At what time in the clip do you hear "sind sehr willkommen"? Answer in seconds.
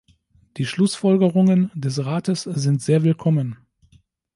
2.41-3.59